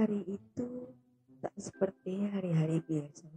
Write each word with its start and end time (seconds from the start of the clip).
Hari 0.00 0.24
itu 0.32 0.88
tak 1.44 1.52
seperti 1.60 2.24
hari-hari 2.32 2.80
biasa. 2.88 3.28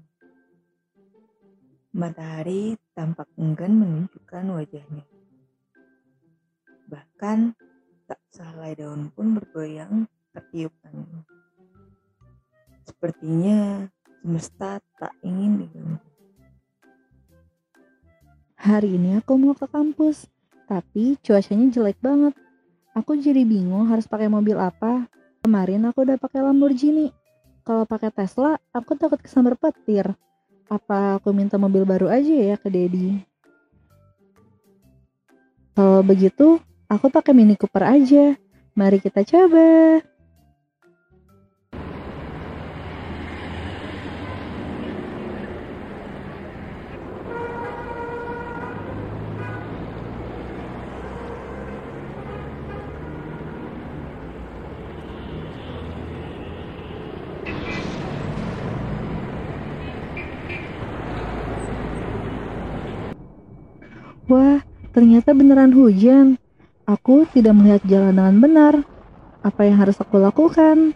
Matahari 1.92 2.80
tampak 2.96 3.28
enggan 3.36 3.76
menunjukkan 3.76 4.48
wajahnya. 4.48 5.04
Bahkan 6.88 7.52
tak 8.08 8.24
sehelai 8.32 8.80
daun 8.80 9.12
pun 9.12 9.36
bergoyang 9.36 10.08
tertiup 10.32 10.72
angin. 10.88 11.28
Sepertinya 12.88 13.92
semesta 14.24 14.80
tak 14.96 15.20
ingin 15.20 15.68
diganggu. 15.68 16.00
Hari 18.56 19.04
ini 19.04 19.20
aku 19.20 19.36
mau 19.36 19.52
ke 19.52 19.68
kampus, 19.68 20.32
tapi 20.72 21.20
cuacanya 21.20 21.68
jelek 21.76 22.00
banget. 22.00 22.32
Aku 22.96 23.20
jadi 23.20 23.44
bingung 23.44 23.92
harus 23.92 24.08
pakai 24.08 24.32
mobil 24.32 24.56
apa. 24.56 25.12
Kemarin 25.44 25.84
aku 25.92 26.08
udah 26.08 26.16
pakai 26.16 26.40
Lamborghini. 26.40 27.12
Kalau 27.68 27.84
pakai 27.84 28.16
Tesla, 28.16 28.56
aku 28.72 28.96
takut 28.96 29.20
kesambar 29.20 29.60
petir. 29.60 30.16
Apa 30.72 31.20
aku 31.20 31.36
minta 31.36 31.60
mobil 31.60 31.84
baru 31.84 32.08
aja 32.08 32.32
ya 32.32 32.56
ke 32.56 32.72
Dedi? 32.72 33.20
Kalau 35.76 36.00
begitu, 36.00 36.64
aku 36.88 37.12
pakai 37.12 37.36
Mini 37.36 37.60
Cooper 37.60 37.84
aja. 37.84 38.40
Mari 38.72 39.04
kita 39.04 39.28
coba. 39.28 40.00
Ternyata 64.94 65.34
beneran 65.34 65.74
hujan. 65.74 66.40
Aku 66.86 67.26
tidak 67.34 67.58
melihat 67.58 67.82
jalan 67.90 68.16
dengan 68.16 68.36
benar. 68.40 68.74
Apa 69.44 69.68
yang 69.68 69.82
harus 69.82 70.00
aku 70.00 70.22
lakukan? 70.22 70.96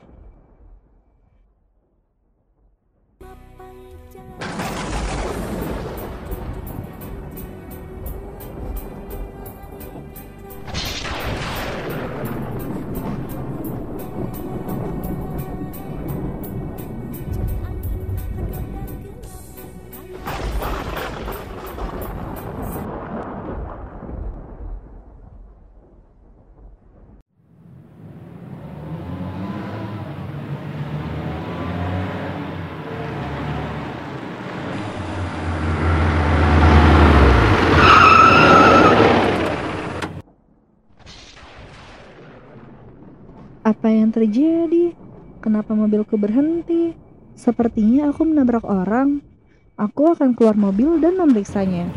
Apa 43.88 43.96
yang 43.96 44.12
terjadi? 44.12 44.92
Kenapa 45.40 45.72
mobilku 45.72 46.20
berhenti? 46.20 46.92
Sepertinya 47.40 48.12
aku 48.12 48.28
menabrak 48.28 48.68
orang. 48.68 49.24
Aku 49.80 50.12
akan 50.12 50.36
keluar 50.36 50.60
mobil 50.60 51.00
dan 51.00 51.16
memeriksanya. 51.16 51.88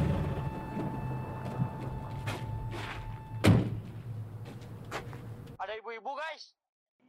Ada 5.58 5.74
ibu-ibu 5.82 6.14
guys. 6.14 6.54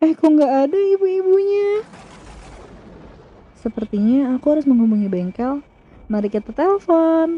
Eh, 0.02 0.18
kok 0.18 0.34
nggak 0.34 0.54
ada 0.66 0.80
ibu-ibunya? 0.98 1.86
Sepertinya 3.62 4.34
aku 4.34 4.46
harus 4.50 4.66
menghubungi 4.66 5.06
bengkel. 5.06 5.62
Mari 6.10 6.34
kita 6.34 6.58
telepon. 6.58 7.38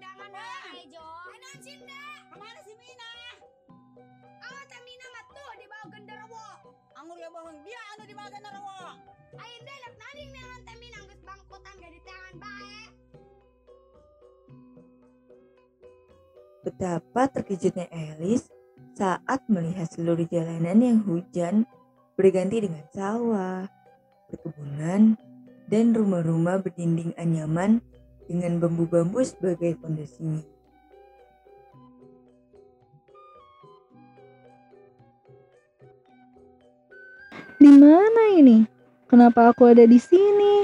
Dengan 0.00 0.16
pemandangan 0.16 0.72
hijau. 0.80 1.12
Mana 1.28 1.50
Cinda? 1.60 2.04
Ke 2.32 2.36
mana 2.40 2.60
si 2.64 2.72
Mina? 2.72 3.12
Amat 4.48 4.64
teh 4.72 4.80
Mina 4.88 5.06
mah 5.12 5.24
tuh 5.28 5.50
di 5.60 5.66
bawah 5.68 5.86
genderuwo. 5.92 6.48
Anggur 6.96 7.16
ya 7.20 7.28
bohong 7.28 7.60
dia 7.68 7.80
anu 7.92 8.02
di 8.08 8.14
narawa. 8.16 8.96
Aing 9.36 9.60
deh 9.60 9.76
lek 9.84 9.94
nading 10.00 10.30
dengan 10.32 10.58
teh 10.64 10.76
Mina 10.80 10.98
geus 11.04 11.20
bangkotan 11.20 11.74
gak 11.76 11.92
di 11.92 12.00
tangan 12.00 12.34
bae. 12.40 12.80
Betapa 16.64 17.22
terkejutnya 17.36 17.86
Elis 17.92 18.48
saat 18.96 19.44
melihat 19.52 19.88
seluruh 19.92 20.24
jalanan 20.32 20.80
yang 20.80 20.98
hujan 21.04 21.68
berganti 22.16 22.64
dengan 22.64 22.84
sawah, 22.92 23.68
perkebunan, 24.32 25.20
dan 25.68 25.92
rumah-rumah 25.92 26.60
berdinding 26.64 27.12
anyaman 27.20 27.84
dengan 28.30 28.62
bambu-bambu 28.62 29.26
sebagai 29.26 29.74
fondasinya. 29.82 30.38
Di 37.58 37.70
mana 37.74 38.38
ini? 38.38 38.62
Kenapa 39.10 39.50
aku 39.50 39.66
ada 39.66 39.82
di 39.82 39.98
sini? 39.98 40.62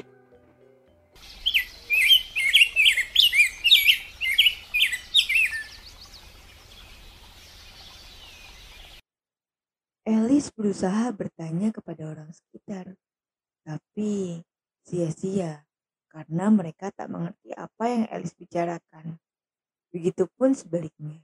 Elis 10.07 10.55
berusaha 10.55 11.11
bertanya 11.11 11.75
kepada 11.75 12.07
orang 12.07 12.31
sekitar, 12.31 12.95
tapi 13.67 14.39
sia-sia 14.87 15.66
karena 16.17 16.49
mereka 16.49 16.89
tak 16.97 17.13
mengerti 17.13 17.53
apa 17.53 17.85
yang 17.93 18.09
Elis 18.09 18.33
bicarakan. 18.33 19.21
Begitupun 19.93 20.57
sebaliknya. 20.57 21.21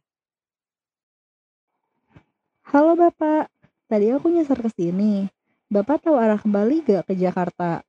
Halo 2.69 2.93
Bapak, 2.93 3.49
tadi 3.89 4.13
aku 4.13 4.29
nyasar 4.29 4.61
ke 4.61 4.69
sini. 4.69 5.33
Bapak 5.73 6.05
tahu 6.05 6.21
arah 6.21 6.37
kembali 6.37 6.85
gak 6.85 7.09
ke 7.09 7.17
Jakarta? 7.17 7.81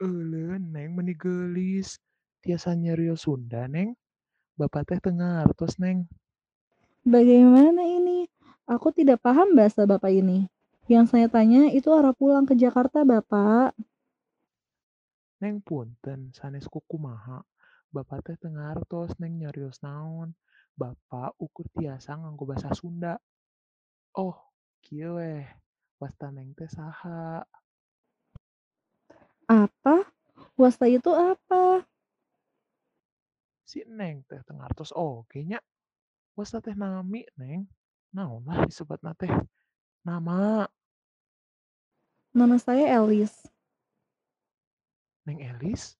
Euleun 0.00 0.72
Neng 0.72 0.96
meni 0.96 1.12
geulis. 1.12 2.00
Tiasa 2.40 2.72
nyarios 2.72 3.28
Sunda, 3.28 3.68
Neng. 3.68 3.92
Bapak 4.56 4.88
teh 4.88 4.98
tengah 5.04 5.44
artos, 5.44 5.76
Neng. 5.76 6.08
Bagaimana 7.04 7.84
ini? 7.84 8.24
Aku 8.64 8.88
tidak 8.88 9.20
paham 9.20 9.52
bahasa 9.52 9.84
Bapak 9.84 10.08
ini. 10.08 10.48
Yang 10.88 11.12
saya 11.12 11.28
tanya 11.28 11.68
itu 11.68 11.92
arah 11.92 12.16
pulang 12.16 12.48
ke 12.48 12.56
Jakarta, 12.56 13.04
Bapak. 13.04 13.76
Neng 15.42 15.58
punten, 15.58 16.30
sanes 16.30 16.70
kumaha. 16.70 17.42
Bapak 17.90 18.22
teh 18.22 18.38
tengah 18.38 18.78
artos, 18.78 19.18
Neng 19.18 19.42
nyarios 19.42 19.82
naon. 19.82 20.38
Bapak 20.78 21.34
ukur 21.42 21.66
tiasa 21.74 22.14
nganggo 22.14 22.46
bahasa 22.46 22.70
Sunda. 22.70 23.18
Oh, 24.14 24.38
kieu 24.78 25.18
weh. 25.18 25.42
Wasta 25.98 26.30
Neng 26.30 26.54
teh 26.54 26.70
saha? 26.70 27.42
Apa? 29.50 30.06
Wasta 30.54 30.86
itu 30.86 31.10
apa? 31.10 31.82
Si 33.66 33.82
Neng 33.90 34.22
teh 34.30 34.38
tengah 34.46 34.70
artos 34.70 34.94
oge 34.94 35.42
nya. 35.42 35.58
Wasta 36.38 36.62
teh 36.62 36.78
nami, 36.78 37.26
Neng. 37.34 37.66
Naon 38.14 38.46
lah 38.46 38.62
disebutna 38.62 39.10
teh? 39.18 39.32
Nama 40.06 40.70
Nama 42.30 42.56
saya 42.56 42.88
Elis. 43.02 43.51
Neng 45.26 45.38
Elis? 45.38 45.94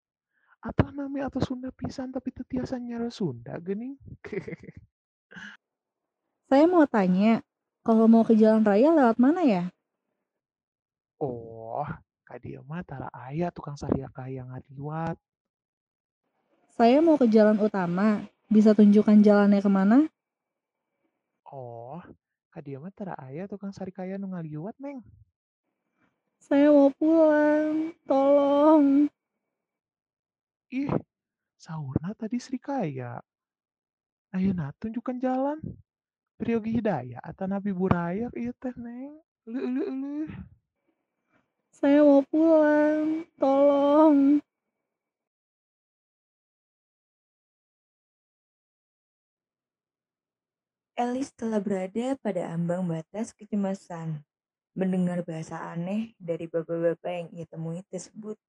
Atau 0.62 0.94
nami 0.94 1.22
atau 1.22 1.42
Sunda 1.42 1.74
pisan 1.74 2.14
tapi 2.14 2.30
teu 2.30 2.46
tiasa 2.46 2.78
nyara 2.78 3.10
Sunda 3.10 3.58
geuning? 3.58 3.98
Saya 6.46 6.68
mau 6.68 6.86
tanya, 6.86 7.42
Kalau 7.82 8.06
mau 8.06 8.22
ke 8.22 8.38
jalan 8.38 8.62
raya 8.62 8.94
lewat 8.94 9.18
mana 9.18 9.42
ya? 9.42 9.74
Oh, 11.18 11.82
kadia 12.22 12.62
mah 12.62 12.86
tara 12.86 13.10
aya 13.10 13.50
tukang 13.50 13.74
sariaka 13.74 14.30
yang 14.30 14.54
ngaliwat. 14.54 15.18
Saya 16.78 17.02
mau 17.02 17.18
ke 17.18 17.26
jalan 17.26 17.58
utama. 17.58 18.22
Bisa 18.46 18.70
tunjukkan 18.70 19.18
jalannya 19.18 19.58
ke 19.58 19.70
mana? 19.70 19.98
Oh, 21.50 21.98
kadia 22.54 22.78
mah 22.78 22.94
tara 22.94 23.18
aya 23.18 23.50
tukang 23.50 23.74
sarikaya 23.74 24.14
nu 24.14 24.30
ngaliwat, 24.30 24.78
Neng. 24.78 25.02
Saya 26.38 26.70
mau 26.70 26.88
pulang. 26.94 27.92
Tolong. 28.06 29.11
Ih, 30.72 30.88
sahurna 31.60 32.16
tadi 32.16 32.40
Srikaya. 32.40 33.20
Ayeuna 34.32 34.72
tunjukkan 34.80 35.20
jalan. 35.20 35.60
Priyogi 36.40 36.80
Hidayah 36.80 37.20
atau 37.20 37.44
Nabi 37.44 37.76
Burayak 37.76 38.32
ieu 38.32 38.56
teh, 38.56 38.72
Neng. 38.80 39.20
Eueuh. 39.44 40.32
Saya 41.76 42.00
mau 42.00 42.24
pulang. 42.24 43.28
Tolong. 43.36 44.40
Elis 50.96 51.36
telah 51.36 51.60
berada 51.60 52.16
pada 52.16 52.48
ambang 52.48 52.88
batas 52.88 53.36
kecemasan. 53.36 54.24
Mendengar 54.72 55.20
bahasa 55.20 55.60
aneh 55.68 56.16
dari 56.16 56.48
bapak-bapak 56.48 57.12
yang 57.12 57.28
ia 57.36 57.44
temui 57.44 57.84
tersebut. 57.92 58.40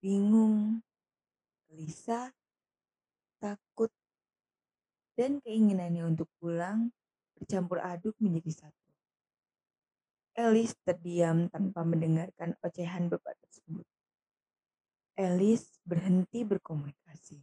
Bingung, 0.00 0.80
gelisah, 1.74 2.30
takut, 3.42 3.90
dan 5.18 5.42
keinginannya 5.42 6.06
untuk 6.06 6.30
pulang 6.38 6.94
bercampur 7.34 7.82
aduk 7.82 8.14
menjadi 8.22 8.62
satu. 8.66 8.90
Elis 10.38 10.74
terdiam 10.86 11.50
tanpa 11.50 11.82
mendengarkan 11.82 12.54
ocehan 12.62 13.10
bapak 13.10 13.34
tersebut. 13.42 13.86
Elis 15.18 15.78
berhenti 15.86 16.46
berkomunikasi. 16.46 17.38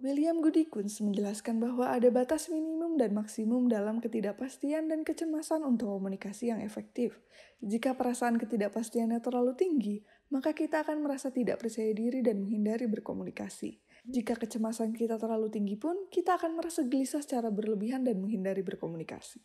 William 0.00 0.40
Goodikins 0.40 0.96
menjelaskan 1.04 1.60
bahwa 1.60 1.92
ada 1.92 2.08
batas 2.08 2.48
minimum 2.48 2.96
dan 2.96 3.12
maksimum 3.12 3.68
dalam 3.68 4.00
ketidakpastian 4.00 4.88
dan 4.88 5.04
kecemasan 5.04 5.60
untuk 5.60 5.92
komunikasi 5.92 6.48
yang 6.48 6.64
efektif. 6.64 7.20
Jika 7.60 7.92
perasaan 7.92 8.40
ketidakpastiannya 8.40 9.20
terlalu 9.20 9.52
tinggi, 9.60 10.00
maka 10.32 10.56
kita 10.56 10.88
akan 10.88 11.04
merasa 11.04 11.28
tidak 11.28 11.60
percaya 11.60 11.92
diri 11.92 12.24
dan 12.24 12.40
menghindari 12.40 12.88
berkomunikasi. 12.88 13.76
Jika 14.08 14.40
kecemasan 14.40 14.96
kita 14.96 15.20
terlalu 15.20 15.52
tinggi 15.52 15.76
pun, 15.76 16.08
kita 16.08 16.40
akan 16.40 16.56
merasa 16.56 16.80
gelisah 16.80 17.20
secara 17.20 17.52
berlebihan 17.52 18.00
dan 18.00 18.24
menghindari 18.24 18.64
berkomunikasi. 18.64 19.44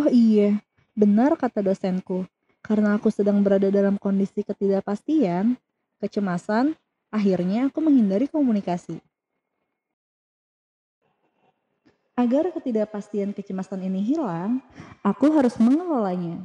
Oh 0.00 0.08
iya, 0.08 0.64
benar 0.96 1.36
kata 1.36 1.60
dosenku. 1.60 2.24
Karena 2.64 2.96
aku 2.96 3.12
sedang 3.12 3.44
berada 3.44 3.68
dalam 3.68 4.00
kondisi 4.00 4.40
ketidakpastian, 4.40 5.60
kecemasan, 6.00 6.72
akhirnya 7.12 7.68
aku 7.68 7.84
menghindari 7.84 8.26
komunikasi. 8.26 8.96
Agar 12.16 12.48
ketidakpastian 12.52 13.36
kecemasan 13.36 13.84
ini 13.84 14.00
hilang, 14.00 14.64
aku 15.04 15.32
harus 15.32 15.56
mengelolanya. 15.60 16.40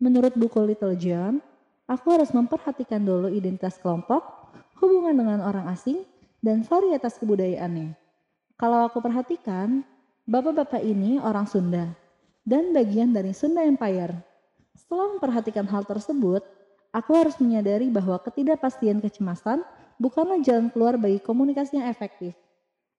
Menurut 0.00 0.32
buku 0.36 0.60
Little 0.64 0.96
John, 0.96 1.40
aku 1.88 2.12
harus 2.16 2.32
memperhatikan 2.32 3.04
dulu 3.04 3.28
identitas 3.28 3.76
kelompok, 3.80 4.52
hubungan 4.80 5.16
dengan 5.16 5.40
orang 5.44 5.68
asing, 5.72 6.04
dan 6.44 6.62
varietas 6.62 7.18
kebudayaannya. 7.18 7.96
Kalau 8.58 8.86
aku 8.86 9.00
perhatikan, 9.02 9.82
bapak-bapak 10.28 10.84
ini 10.84 11.18
orang 11.18 11.48
Sunda 11.48 11.88
dan 12.44 12.76
bagian 12.76 13.10
dari 13.10 13.32
Sunda 13.32 13.64
Empire. 13.64 14.12
Setelah 14.76 15.16
memperhatikan 15.16 15.66
hal 15.66 15.82
tersebut, 15.88 16.44
aku 16.94 17.10
harus 17.16 17.34
menyadari 17.42 17.90
bahwa 17.90 18.20
ketidakpastian 18.22 19.02
kecemasan 19.02 19.64
bukanlah 19.98 20.38
jalan 20.40 20.70
keluar 20.70 20.94
bagi 20.96 21.18
komunikasi 21.18 21.82
yang 21.82 21.90
efektif. 21.90 22.32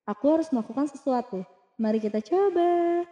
Aku 0.03 0.35
harus 0.35 0.51
melakukan 0.51 0.91
sesuatu. 0.91 1.47
Mari 1.79 2.03
kita 2.03 2.19
coba. 2.19 3.07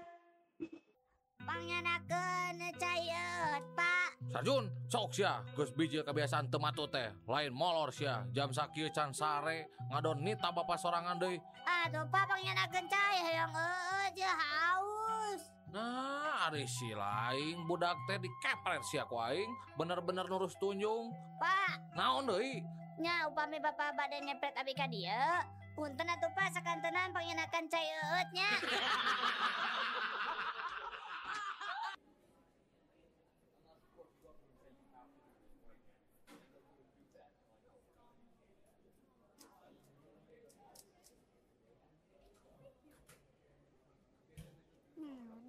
Pangyanakeun 1.39 2.59
cayet, 2.75 3.63
Pak. 3.71 4.09
Sarjun, 4.27 4.67
sok 4.91 5.15
sia, 5.15 5.39
geus 5.55 5.71
biji 5.71 6.03
kebiasaan 6.03 6.51
tematu 6.51 6.83
teh. 6.91 7.15
Lain 7.31 7.55
molor 7.55 7.95
sia, 7.95 8.27
jam 8.35 8.51
sakieu 8.51 8.91
can 8.91 9.15
sare, 9.15 9.71
ngadon 9.87 10.19
nita 10.19 10.51
bapak 10.51 10.75
sorangan 10.75 11.15
deui. 11.15 11.39
Aduh, 11.63 12.03
Pak 12.11 12.27
pangyanakeun 12.27 12.85
cai 12.91 13.17
hayang 13.23 13.55
aja 13.55 14.31
haus. 14.35 15.41
Nah, 15.71 16.51
ari 16.51 16.67
si 16.67 16.91
laing 16.91 17.63
budak 17.71 17.95
teh 18.11 18.19
dikepret 18.19 18.83
sia 18.83 19.07
ku 19.07 19.15
aing, 19.15 19.47
bener-bener 19.79 20.27
nurus 20.27 20.59
tunjung. 20.59 21.15
Pak, 21.39 21.95
Naon 21.95 22.27
deui? 22.27 22.59
Nya 22.97 23.29
upami 23.29 23.61
Bapak 23.61 23.93
bade 23.93 24.17
ngepret 24.25 24.57
abi 24.57 24.73
ka 24.73 24.89
dieu, 24.89 25.29
punten 25.77 26.09
atuh 26.09 26.33
Pak 26.33 26.49
sakantenan 26.57 27.13
pangyanakeun 27.13 27.69
cai 27.69 27.87
eutnya. 27.93 28.49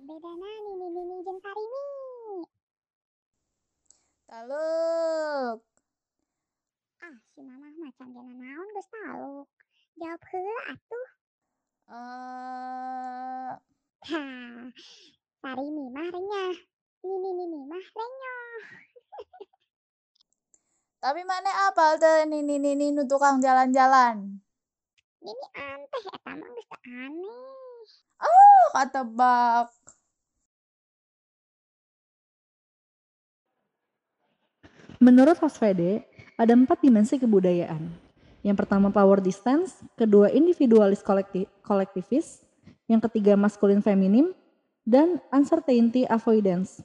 bedana 0.09 0.51
nini 0.65 0.87
nini 0.89 1.17
jeung 1.21 1.39
Karimi. 1.45 1.89
Taluk. 4.25 4.78
Si 7.39 7.47
mamah 7.47 7.71
macan 7.71 8.11
jana 8.11 8.35
naon 8.35 8.67
geus 8.75 8.89
taluk. 8.91 9.47
Jawab 9.95 10.23
heula 10.27 10.63
atuh. 10.75 11.09
Eh, 11.87 13.51
Hah, 14.11 14.67
Karimi 15.39 15.85
mah 15.87 16.07
renyah. 16.11 16.57
Nini 17.07 17.31
nini 17.39 17.59
mah 17.63 17.79
renyoh. 17.95 18.63
tapi 20.99 21.23
mana 21.23 21.71
apal 21.71 21.95
teh 22.03 22.27
nini 22.27 22.59
nini 22.59 22.91
nu 22.91 23.07
tukang 23.07 23.39
jalan-jalan? 23.39 24.43
Nini 25.23 25.47
anteh 25.55 26.05
eta 26.11 26.33
mah 26.35 26.51
geus 26.51 26.67
teu 26.67 26.91
aneh. 26.91 27.87
Oh, 28.19 28.63
katebak. 28.75 29.71
Menurut 34.99 35.39
Hasvede, 35.39 36.03
ada 36.39 36.55
empat 36.55 36.79
dimensi 36.79 37.19
kebudayaan. 37.19 37.83
Yang 38.47 38.57
pertama 38.63 38.95
power 38.95 39.19
distance, 39.19 39.83
kedua 39.99 40.31
individualis 40.31 41.03
kolekti- 41.03 41.51
kolektivis, 41.67 42.47
yang 42.87 43.03
ketiga 43.03 43.35
maskulin 43.35 43.83
feminim, 43.83 44.31
dan 44.87 45.19
uncertainty 45.35 46.07
avoidance. 46.07 46.81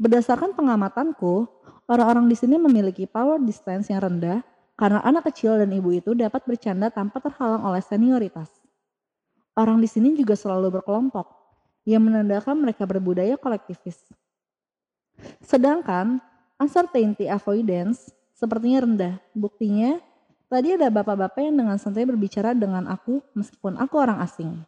Berdasarkan 0.00 0.56
pengamatanku, 0.56 1.46
orang-orang 1.84 2.26
di 2.32 2.34
sini 2.34 2.56
memiliki 2.56 3.04
power 3.04 3.36
distance 3.44 3.92
yang 3.92 4.00
rendah 4.00 4.40
karena 4.74 5.04
anak 5.04 5.28
kecil 5.30 5.60
dan 5.60 5.68
ibu 5.70 5.92
itu 5.92 6.16
dapat 6.16 6.42
bercanda 6.48 6.88
tanpa 6.88 7.20
terhalang 7.20 7.62
oleh 7.68 7.84
senioritas. 7.84 8.48
Orang 9.58 9.84
di 9.84 9.90
sini 9.90 10.16
juga 10.16 10.38
selalu 10.38 10.80
berkelompok, 10.80 11.28
yang 11.84 12.06
menandakan 12.08 12.62
mereka 12.62 12.88
berbudaya 12.88 13.36
kolektivis. 13.36 13.98
Sedangkan 15.42 16.22
uncertainty 16.62 17.26
avoidance 17.26 18.14
sepertinya 18.38 18.86
rendah. 18.86 19.14
Buktinya, 19.34 19.98
tadi 20.46 20.78
ada 20.78 20.86
bapak-bapak 20.94 21.42
yang 21.42 21.58
dengan 21.58 21.76
santai 21.82 22.06
berbicara 22.06 22.54
dengan 22.54 22.86
aku 22.86 23.18
meskipun 23.34 23.74
aku 23.74 23.98
orang 23.98 24.22
asing. 24.22 24.62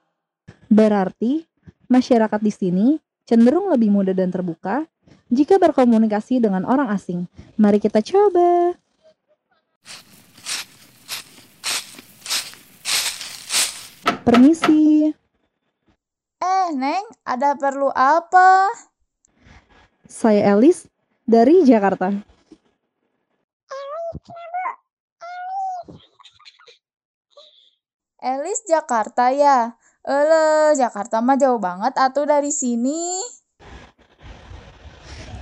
Berarti, 0.66 1.46
masyarakat 1.86 2.40
di 2.42 2.50
sini 2.50 2.86
cenderung 3.22 3.70
lebih 3.70 3.94
mudah 3.94 4.10
dan 4.10 4.34
terbuka 4.34 4.82
jika 5.30 5.62
berkomunikasi 5.62 6.42
dengan 6.42 6.66
orang 6.66 6.90
asing. 6.90 7.30
Mari 7.54 7.78
kita 7.78 8.02
coba. 8.02 8.74
Permisi, 14.26 15.10
Eh, 16.40 16.68
Neng, 16.72 17.04
ada 17.20 17.52
perlu 17.52 17.92
apa? 17.92 18.72
saya 20.10 20.56
Elis 20.56 20.88
dari 21.28 21.62
Jakarta. 21.62 22.10
Elis 28.20 28.60
Jakarta 28.68 29.32
ya? 29.32 29.80
Ele, 30.04 30.76
Jakarta 30.76 31.24
mah 31.24 31.40
jauh 31.40 31.56
banget 31.56 31.96
atuh 31.96 32.28
dari 32.28 32.52
sini. 32.52 33.22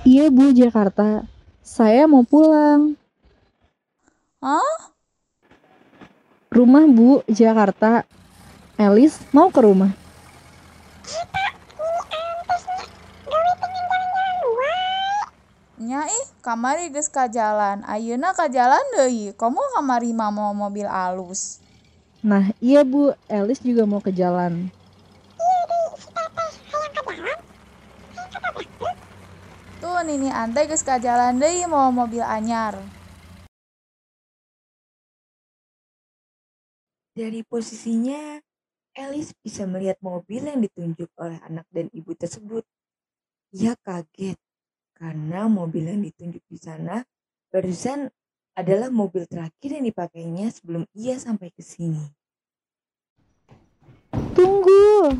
Iya 0.07 0.31
Bu, 0.31 0.55
Jakarta. 0.55 1.27
Saya 1.59 2.07
mau 2.07 2.23
pulang. 2.23 2.95
Hah? 4.39 4.95
Rumah 6.49 6.85
Bu, 6.87 7.19
Jakarta. 7.27 8.07
Elis 8.79 9.19
mau 9.35 9.51
ke 9.51 9.59
rumah. 9.59 9.91
Nya 15.79 16.03
ih, 16.11 16.27
kamari 16.43 16.91
geus 16.91 17.07
ka 17.07 17.31
jalan. 17.31 17.87
Ayeuna 17.87 18.35
ka 18.35 18.51
jalan 18.51 18.83
deui. 18.99 19.31
Komo 19.31 19.63
kamari 19.71 20.11
mah 20.11 20.27
mau 20.27 20.51
mobil 20.51 20.83
alus. 20.83 21.63
Nah 22.19 22.51
iya 22.59 22.83
bu, 22.83 23.15
Elis 23.31 23.63
juga 23.63 23.87
mau 23.87 24.03
ke 24.03 24.11
jalan. 24.11 24.67
Tuh 29.79 30.03
Nini 30.03 30.27
Ante 30.27 30.67
geus 30.67 30.83
ka 30.83 30.99
jalan 30.99 31.39
deui 31.39 31.63
mau 31.63 31.87
mobil 31.95 32.27
anyar. 32.27 32.75
Dari 37.15 37.39
posisinya, 37.47 38.35
Elis 38.91 39.31
bisa 39.39 39.63
melihat 39.63 39.95
mobil 40.03 40.43
yang 40.43 40.59
ditunjuk 40.59 41.07
oleh 41.15 41.39
anak 41.47 41.63
dan 41.71 41.87
ibu 41.95 42.11
tersebut. 42.19 42.67
Ia 43.55 43.79
kaget 43.79 44.35
karena 44.99 45.47
mobil 45.47 45.87
yang 45.87 46.03
ditunjuk 46.03 46.43
di 46.51 46.59
sana 46.59 46.99
barusan 47.47 48.11
adalah 48.59 48.91
mobil 48.91 49.23
terakhir 49.23 49.79
yang 49.79 49.87
dipakainya 49.87 50.51
sebelum 50.51 50.83
ia 50.91 51.15
sampai 51.15 51.47
ke 51.55 51.63
sini. 51.63 52.03
Tunggu. 54.35 55.15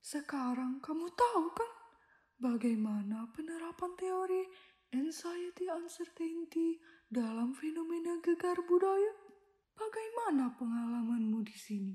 Sekarang 0.00 0.80
kamu 0.80 1.12
tahu 1.12 1.44
kan 1.52 1.70
bagaimana 2.40 3.28
penerapan 3.36 3.92
teori 4.00 4.42
anxiety 4.96 5.68
uncertainty 5.68 6.80
dalam 7.12 7.52
fenomena 7.52 8.16
gegar 8.24 8.56
budaya? 8.64 9.12
Bagaimana 9.76 10.56
pengalamanmu 10.56 11.44
di 11.44 11.54
sini? 11.54 11.94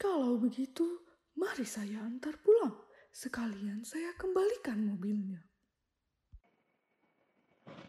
Kalau 0.00 0.40
begitu, 0.40 1.09
mari 1.36 1.66
saya 1.66 2.02
antar 2.02 2.38
pulang. 2.40 2.74
Sekalian 3.10 3.82
saya 3.82 4.14
kembalikan 4.14 4.78
mobilnya. 4.86 5.42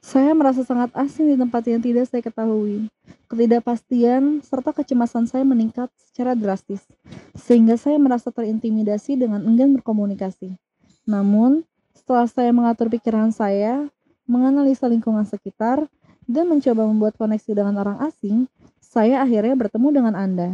Saya 0.02 0.34
merasa 0.34 0.66
sangat 0.66 0.90
asing 0.98 1.30
di 1.30 1.38
tempat 1.38 1.62
yang 1.70 1.78
tidak 1.78 2.10
saya 2.10 2.26
ketahui. 2.26 2.90
Ketidakpastian 3.30 4.42
serta 4.42 4.74
kecemasan 4.74 5.30
saya 5.30 5.46
meningkat 5.46 5.94
secara 6.02 6.34
drastis, 6.34 6.82
sehingga 7.38 7.78
saya 7.78 8.02
merasa 8.02 8.34
terintimidasi 8.34 9.14
dengan 9.14 9.46
enggan 9.46 9.78
berkomunikasi. 9.78 10.58
Namun, 11.06 11.62
setelah 11.94 12.26
saya 12.26 12.50
mengatur 12.50 12.90
pikiran 12.90 13.30
saya, 13.30 13.86
menganalisa 14.26 14.90
lingkungan 14.90 15.22
sekitar, 15.22 15.86
dan 16.26 16.50
mencoba 16.50 16.82
membuat 16.90 17.14
koneksi 17.22 17.52
dengan 17.54 17.78
orang 17.78 18.02
asing, 18.02 18.50
saya 18.82 19.22
akhirnya 19.22 19.54
bertemu 19.54 19.88
dengan 20.02 20.14
Anda. 20.18 20.50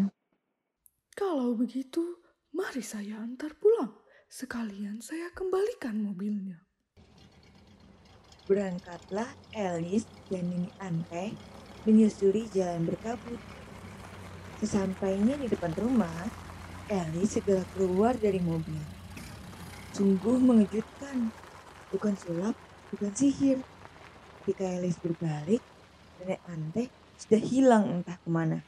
Kalau 1.15 1.55
begitu, 1.55 2.16
mari 2.55 2.83
saya 2.83 3.19
antar 3.19 3.55
pulang. 3.57 3.95
Sekalian 4.27 4.99
saya 4.99 5.31
kembalikan 5.31 6.03
mobilnya. 6.03 6.59
Berangkatlah 8.47 9.27
Elis 9.55 10.07
dan 10.31 10.47
Nini 10.51 10.71
Ante 10.79 11.31
menyusuri 11.87 12.47
jalan 12.51 12.87
berkabut. 12.87 13.39
Sesampainya 14.59 15.39
di 15.39 15.47
depan 15.47 15.71
rumah, 15.79 16.27
Elis 16.87 17.39
segera 17.39 17.63
keluar 17.75 18.15
dari 18.19 18.39
mobil. 18.39 18.79
Sungguh 19.95 20.39
mengejutkan, 20.39 21.31
bukan 21.91 22.15
sulap, 22.15 22.55
bukan 22.91 23.11
sihir. 23.15 23.59
Ketika 24.43 24.63
Elis 24.79 24.99
berbalik, 24.99 25.63
nenek 26.19 26.39
Ante 26.47 26.83
sudah 27.19 27.41
hilang 27.43 27.83
entah 27.99 28.19
ke 28.19 28.29
mana. 28.31 28.63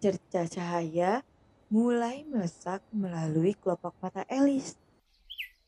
Secerca 0.00 0.48
cahaya 0.48 1.20
mulai 1.68 2.24
melesak 2.24 2.80
melalui 2.88 3.52
kelopak 3.52 3.92
mata 4.00 4.24
Elis. 4.32 4.80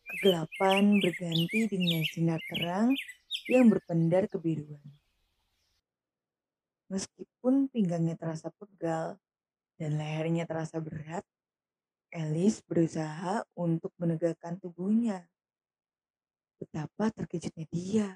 Kegelapan 0.08 1.04
berganti 1.04 1.68
dengan 1.68 2.00
sinar 2.08 2.40
terang 2.48 2.96
yang 3.52 3.68
berpendar 3.68 4.32
kebiruan. 4.32 4.80
Meskipun 6.88 7.68
pinggangnya 7.68 8.16
terasa 8.16 8.48
pegal 8.56 9.20
dan 9.76 10.00
lehernya 10.00 10.48
terasa 10.48 10.80
berat, 10.80 11.28
Elis 12.08 12.64
berusaha 12.64 13.44
untuk 13.52 13.92
menegakkan 14.00 14.56
tubuhnya. 14.56 15.28
Betapa 16.56 17.12
terkejutnya 17.12 17.68
dia 17.68 18.08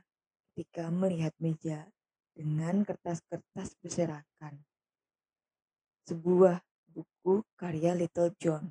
ketika 0.56 0.88
melihat 0.88 1.36
meja 1.36 1.84
dengan 2.32 2.88
kertas-kertas 2.88 3.76
berserakan 3.84 4.64
sebuah 6.06 6.62
buku 6.94 7.42
karya 7.58 7.90
Little 7.98 8.30
John, 8.38 8.70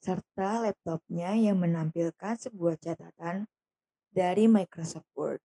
serta 0.00 0.64
laptopnya 0.64 1.36
yang 1.36 1.60
menampilkan 1.60 2.40
sebuah 2.40 2.80
catatan 2.80 3.44
dari 4.08 4.48
Microsoft 4.48 5.06
Word. 5.12 5.44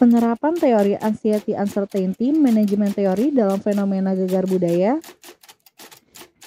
Penerapan 0.00 0.56
teori 0.56 0.96
anxiety 0.96 1.52
uncertainty 1.52 2.32
manajemen 2.32 2.90
teori 2.96 3.30
dalam 3.30 3.60
fenomena 3.60 4.16
gegar 4.16 4.48
budaya. 4.48 4.96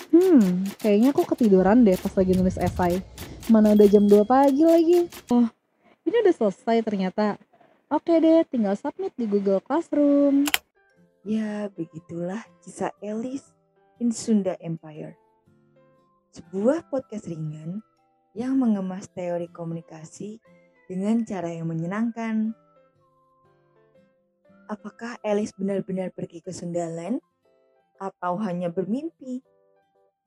Hmm, 0.09 0.65
kayaknya 0.81 1.13
aku 1.13 1.23
ketiduran 1.37 1.85
deh 1.85 1.95
pas 2.01 2.11
lagi 2.17 2.33
nulis 2.33 2.57
esai. 2.57 2.99
Mana 3.45 3.77
udah 3.77 3.85
jam 3.85 4.09
2 4.09 4.25
pagi 4.25 4.65
lagi. 4.65 4.99
Oh, 5.29 5.45
ini 6.01 6.15
udah 6.25 6.33
selesai 6.33 6.81
ternyata. 6.81 7.37
Oke 7.93 8.17
deh, 8.17 8.41
tinggal 8.49 8.73
submit 8.73 9.13
di 9.13 9.29
Google 9.29 9.61
Classroom. 9.61 10.49
Ya, 11.25 11.73
begitulah 11.73 12.45
kisah 12.61 12.93
Elis 13.01 13.49
in 13.97 14.13
Sunda 14.13 14.53
Empire. 14.61 15.17
Sebuah 16.29 16.85
podcast 16.93 17.25
ringan 17.25 17.81
yang 18.37 18.53
mengemas 18.61 19.09
teori 19.09 19.49
komunikasi 19.49 20.37
dengan 20.85 21.25
cara 21.25 21.49
yang 21.49 21.65
menyenangkan. 21.65 22.53
Apakah 24.69 25.17
Elis 25.25 25.49
benar-benar 25.57 26.13
pergi 26.13 26.45
ke 26.45 26.53
Sundaland 26.53 27.17
atau 27.97 28.37
hanya 28.45 28.69
bermimpi? 28.69 29.41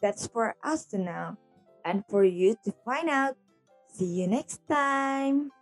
That's 0.02 0.26
for 0.26 0.59
us 0.67 0.83
to 0.90 0.99
know 0.99 1.38
and 1.87 2.02
for 2.11 2.26
you 2.26 2.59
to 2.67 2.75
find 2.83 3.07
out. 3.07 3.38
See 3.95 4.19
you 4.19 4.26
next 4.26 4.67
time. 4.67 5.55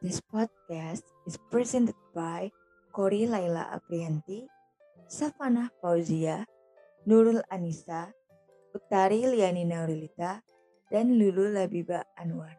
This 0.00 0.24
podcast 0.24 1.04
is 1.28 1.36
presented 1.52 1.98
by 2.16 2.56
Kori 2.98 3.30
Laila 3.30 3.70
Aprianti, 3.70 4.42
Safana 5.06 5.70
Fauzia, 5.78 6.42
Nurul 7.06 7.38
Anissa, 7.46 8.10
Utari 8.74 9.22
Liani 9.22 9.62
Naurilita, 9.62 10.42
dan 10.90 11.14
Lulu 11.14 11.46
Labiba 11.54 12.02
Anwar. 12.18 12.58